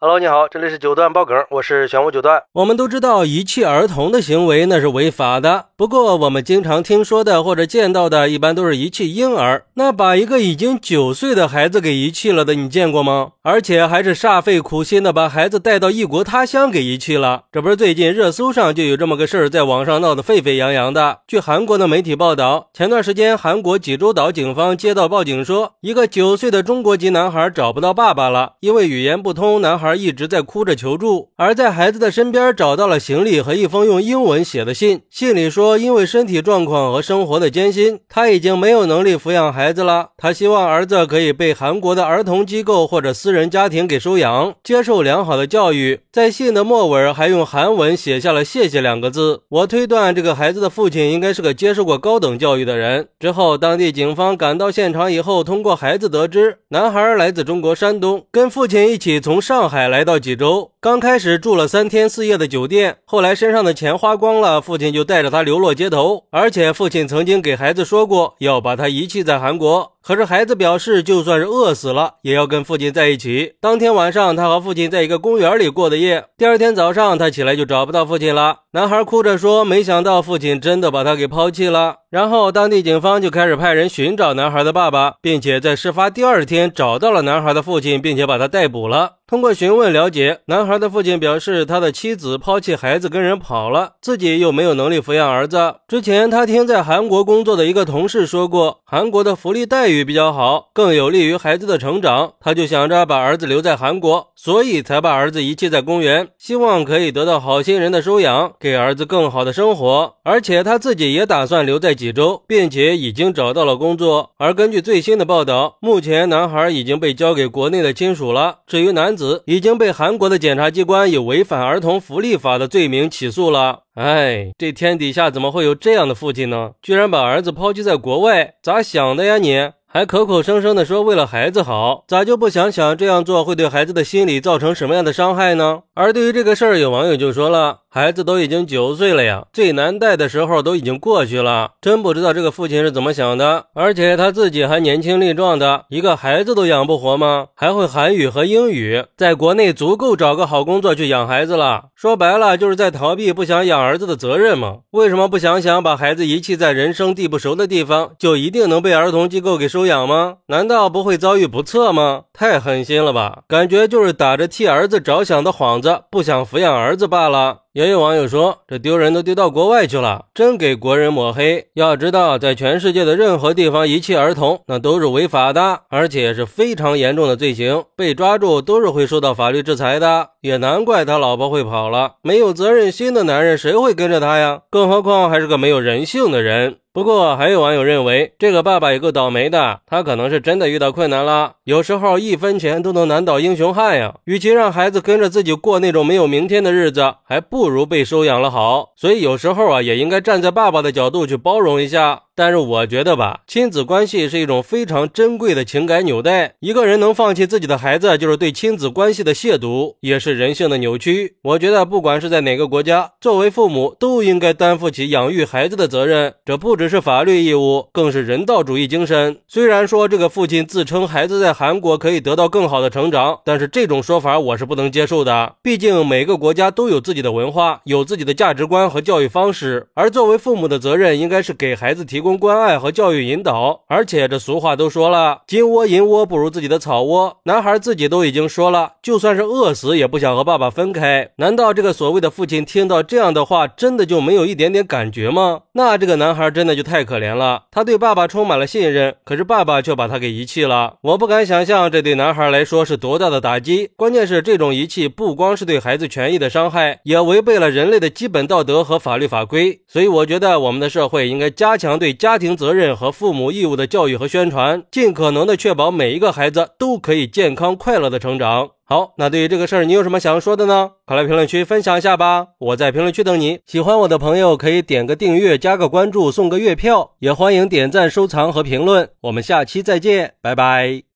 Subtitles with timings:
[0.00, 2.44] Hello，你好，这里是九段爆梗，我是玄武九段。
[2.52, 9.64] 我们都知道遗弃儿童的行为那是违法的，不过我们经常听说的或者见到的，一般都是遗弃婴儿。
[9.74, 13.32] 那把一个已经九岁的孩子给遗弃了的，你见过吗？
[13.48, 17.44] 而且还是煞费苦心的把孩子带到异国他乡给遗弃了。
[17.50, 21.20] 这不是最近热搜上就有这么个事儿，在网上闹得沸沸扬扬的。
[21.26, 29.88] 据韩国的媒体报道，前段时间韩国济州岛警方接到报警说，一个九岁的中国籍男孩找不到爸爸了，因为语言不通，男孩。
[29.96, 35.00] 一直在哭着求助，而在孩子的身边找到了行李和一封用英文写的信。
[35.10, 40.10] 信里说，因为身体状况和生活的艰辛，他已经没有能力抚养孩子了。
[40.16, 46.00] 他希望儿子可以被韩国的儿童机构或者私人人家庭给收养，接受良好的教育。
[46.12, 49.42] 在信的末尾还用韩文写下了“谢谢”两个字。
[49.48, 53.08] 我推断这个孩子的父亲应该是个接受过高等教育的人。
[53.20, 59.88] 之后，当地警方赶到现场以后，通过孩子得知，男孩来自中国山东，跟父亲一起从上海。
[59.88, 66.24] 来到济州，刚开始住了三天四夜的酒店，后来身上的钱花光了，父亲就带着他流落街头。
[66.30, 69.92] 而且父亲曾经给孩子说过，要把他遗弃在韩国。
[70.02, 73.27] 可是孩子表示，就算是饿死了，也要跟父亲在一起。
[73.60, 76.24] 当天晚上，他和父亲在一个公园里过的夜。
[76.36, 78.60] 第二天早上，他起来就找不到父亲了。
[78.72, 89.16] 男孩哭着说：“没想到父亲真的把他给抛弃了。”然后，当地警方就开始派人寻找男孩的爸爸，并且在事发第二天找到了男孩的父亲，并且把他逮捕了。
[89.26, 95.74] 通过询问了解，男孩的父亲表示，他的妻子抛弃孩子跟人跑了，自己又没有能力抚养儿子。
[95.86, 100.02] 之前他听在韩国工作的一个同事说过，韩国的福利待遇。
[100.02, 110.14] 比较好，更有利于孩子的成长，他就想着把儿子留在韩国，所以才把儿子遗弃在公园，希望可以得到好心人的收养，给儿子更好的生活。
[110.22, 114.32] 而且他自己也打算留在济州，并且已经找到了工作。
[114.36, 118.58] 而根据最新的报道，目前男孩已经被交给国内的亲属了。
[118.66, 123.80] 至于男子，已经被韩国的检察机关以违反儿童福利法的罪名起诉了。
[123.94, 126.72] 哎，这天底下怎么会有这样的父亲呢？
[126.82, 129.70] 居然把儿子抛弃在国外，咋想的呀你？
[129.98, 135.80] 还口口声声的说为了孩子好，咋就不想想这样做会对孩子的心理造成什么样的伤害呢？
[135.94, 137.78] 而对于这个事儿，有网友就说了。
[137.90, 143.64] 孩子都已经九岁了呀，最难带的时候都已经过去了，真不知道这个父亲是怎么想的。
[143.74, 147.46] 而且他自己还年轻力壮的，一个孩子都养不活吗？
[147.56, 151.86] 还会韩语和英语，在国内足够找个好工作去养孩子了。
[151.96, 154.80] 说白了，就是在逃避不想养儿子的责任嘛。
[154.90, 160.36] 为什么不想想把孩子遗弃在人生地不熟的地方，就一定能被儿童机构给收养吗？
[160.46, 162.22] 难道不会遭遇不测吗？
[162.32, 163.42] 太狠心了吧！
[163.48, 167.62] 感觉就是打着替儿子着想的幌子，不想抚养儿子罢了。
[167.74, 171.66] 也有网友说，这丢人都丢到国外去了，真给国人抹黑。
[171.74, 180.30] 要知道，在全世界的任何地方遗弃儿童，那都是违法的，而且是非常严重的罪行，被抓住都是会受到法律制裁的。
[180.40, 184.62] 也难怪他老婆会跑了，没有责任心的男人谁会跟着他呀？
[184.70, 186.76] 更何况还是个没有人性的人。
[186.92, 189.80] 不过，还有网友认为，这个爸爸也够倒霉的。
[189.86, 191.52] 他可能是真的遇到困难了。
[191.64, 194.14] 有时候，一分钱都能难倒英雄汉呀。
[194.24, 198.90] 与其让孩子跟着自己过那种没有明天的日子，还不不如被收养了好。
[198.96, 202.22] 所以，有时候啊，也应该站在爸爸的角度去包容一下。
[202.36, 206.54] 但是我觉得吧，亲子关系是一种非常珍贵的情感纽带。
[206.60, 211.34] 一个人能放弃自己的孩子，就是对亲子关系的亵渎，也是人性的扭曲。
[211.42, 216.32] 我觉得，不管是在哪个国家，作为父母都应该担负起养育孩子的责任。
[216.44, 219.38] 这不只是法律义务，更是人道主义精神。
[219.48, 225.56] 虽然说这个父亲自称孩子在韩国可以得到更好的成长，但是这种说法我是不能接受的。
[225.60, 232.38] 毕竟每个国家都有自己的文化，有自己的价值观和教育方式，而作为父母的责任，应该是给孩子提供。
[232.38, 237.38] 关爱和教育引导，而且这俗话都说了，金窝银窝不如自己的草窝。
[237.44, 241.30] 男孩自己都已经说了，就算是饿死也不想和爸爸分开。
[241.38, 245.62] 难道这个所谓的父亲听到这样的话，真的就没有一点点感觉吗？
[245.72, 247.64] 那这个男孩真的就太可怜了。
[247.70, 250.96] 他对爸爸充满了信任，可是爸爸却把他给遗弃了。
[251.02, 253.90] 我不敢想象这对男孩来说是多大的打击。
[253.96, 259.80] 关键是这种遗弃不光是对孩子权益的伤害，也为违背了人类的基本道德和法律法规。
[259.86, 268.70] 所以我觉得我们的社会应该加强对家庭责任和父母义务的教育和宣传，尽可能的确保每一个孩子都可以健康快乐的成长。
[268.84, 270.92] 好，那对于这个事儿，你有什么想说的呢？
[271.06, 272.48] 快来评论区分享一下吧！
[272.58, 273.60] 我在评论区等你。
[273.66, 279.10] 喜欢我的朋友可以点个订阅，加个关注，送个月票，也欢迎点赞、收藏和评论。
[279.20, 281.02] 我们下期再见，拜拜。